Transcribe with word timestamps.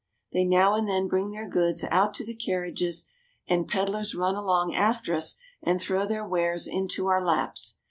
They 0.33 0.45
now 0.45 0.73
and 0.73 0.89
then 0.89 1.07
bring 1.07 1.29
their 1.29 1.47
goods 1.47 1.83
out 1.91 2.15
to 2.15 2.25
the 2.25 2.33
carriages; 2.33 3.05
and 3.47 3.67
peddlers 3.67 4.15
run 4.15 4.33
along 4.33 4.73
after 4.73 5.13
us 5.13 5.35
and 5.61 5.79
throw 5.79 6.07
their 6.07 6.27
wares 6.27 6.65
into 6.65 7.05
our 7.05 7.23
laps. 7.23 7.77